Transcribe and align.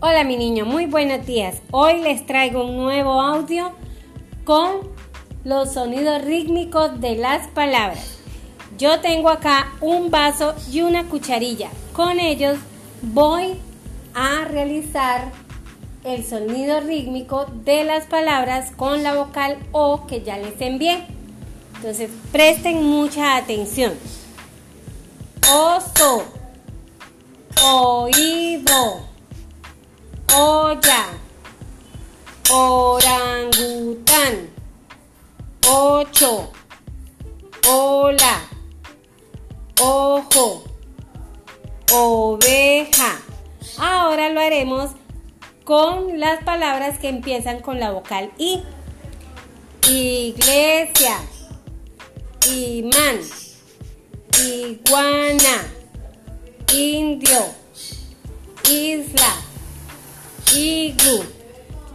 Hola 0.00 0.22
mi 0.22 0.36
niño, 0.36 0.64
muy 0.64 0.86
buenos 0.86 1.26
días. 1.26 1.56
Hoy 1.72 2.00
les 2.00 2.24
traigo 2.24 2.62
un 2.64 2.76
nuevo 2.76 3.20
audio 3.20 3.72
con 4.44 4.88
los 5.42 5.72
sonidos 5.72 6.22
rítmicos 6.22 7.00
de 7.00 7.16
las 7.16 7.48
palabras. 7.48 8.18
Yo 8.78 9.00
tengo 9.00 9.28
acá 9.28 9.72
un 9.80 10.12
vaso 10.12 10.54
y 10.70 10.82
una 10.82 11.08
cucharilla. 11.08 11.70
Con 11.94 12.20
ellos 12.20 12.58
voy 13.02 13.58
a 14.14 14.44
realizar 14.44 15.32
el 16.04 16.24
sonido 16.24 16.78
rítmico 16.78 17.46
de 17.64 17.82
las 17.82 18.06
palabras 18.06 18.70
con 18.76 19.02
la 19.02 19.14
vocal 19.14 19.58
O 19.72 20.06
que 20.06 20.22
ya 20.22 20.38
les 20.38 20.60
envié. 20.60 21.08
Entonces 21.74 22.08
presten 22.30 22.84
mucha 22.84 23.36
atención. 23.36 23.94
Oso, 25.50 26.22
oído 27.64 29.07
olla, 30.34 31.06
orangután, 32.50 33.98
ocho, 35.66 36.50
hola, 37.66 38.48
ojo, 39.80 40.64
oveja. 41.92 43.20
Ahora 43.78 44.28
lo 44.30 44.40
haremos 44.40 44.90
con 45.64 46.18
las 46.18 46.42
palabras 46.44 46.98
que 46.98 47.08
empiezan 47.08 47.60
con 47.60 47.78
la 47.80 47.90
vocal 47.90 48.32
I. 48.38 48.62
Iglesia, 49.90 51.18
imán, 52.46 53.20
iguana, 54.38 55.66
indio, 56.74 57.46
isla 58.68 59.47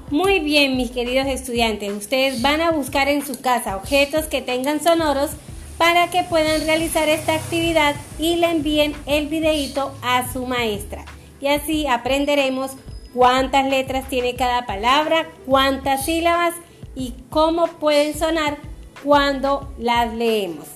Muy 0.10 0.40
bien, 0.40 0.78
mis 0.78 0.92
queridos 0.92 1.26
estudiantes, 1.28 1.92
ustedes 1.92 2.42
van 2.42 2.62
a 2.62 2.72
buscar 2.72 3.08
en 3.08 3.26
su 3.26 3.42
casa 3.42 3.76
objetos 3.76 4.26
que 4.26 4.42
tengan 4.42 4.82
sonoros 4.82 5.32
para 5.78 6.10
que 6.12 6.24
puedan 6.24 6.66
realizar 6.66 7.10
esta 7.10 7.34
actividad 7.34 7.96
y 8.20 8.36
le 8.36 8.52
envíen 8.52 8.94
el 9.08 9.28
videito 9.28 9.92
a 10.04 10.32
su 10.32 10.46
maestra. 10.46 11.04
Y 11.42 11.48
así 11.48 11.88
aprenderemos 11.88 12.72
cuántas 13.14 13.68
letras 13.68 14.08
tiene 14.08 14.36
cada 14.36 14.66
palabra, 14.66 15.30
cuántas 15.46 16.06
sílabas 16.06 16.54
y 16.96 17.16
cómo 17.30 17.68
pueden 17.68 18.18
sonar 18.18 18.60
cuando 19.04 19.74
las 19.80 20.14
leemos. 20.14 20.68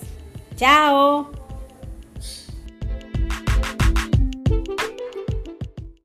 ¡Chao! 0.56 1.37